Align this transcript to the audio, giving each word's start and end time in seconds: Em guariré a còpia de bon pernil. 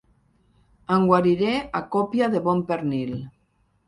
Em 0.95 1.03
guariré 1.11 1.51
a 1.79 1.81
còpia 1.97 2.31
de 2.37 2.41
bon 2.47 2.65
pernil. 2.73 3.13